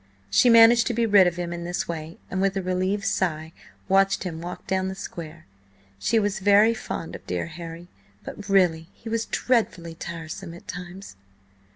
She 0.31 0.49
managed 0.49 0.87
to 0.87 0.95
be 0.95 1.05
rid 1.05 1.27
of 1.27 1.35
him 1.35 1.53
in 1.53 1.63
this 1.63 1.87
way, 1.87 2.17
and, 2.31 2.41
with 2.41 2.57
a 2.57 2.61
relieved 2.63 3.05
sigh, 3.05 3.53
watched 3.87 4.23
him 4.23 4.41
walk 4.41 4.65
down 4.65 4.87
the 4.87 4.95
square. 4.95 5.45
She 5.99 6.17
was 6.17 6.39
very 6.39 6.73
fond 6.73 7.13
of 7.15 7.27
dear 7.27 7.45
Harry, 7.45 7.87
but 8.25 8.49
really, 8.49 8.87
he 8.95 9.09
was 9.09 9.25
dreadfully 9.27 9.93
tiresome 9.93 10.55
at 10.55 10.67
times. 10.67 11.17